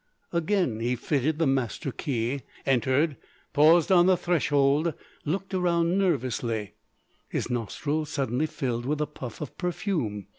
[0.33, 3.17] Again he fitted the master key, entered,
[3.53, 6.73] paused on the threshold, looked around nervously,
[7.29, 10.25] his nostrils suddenly filled with a puff of perfume.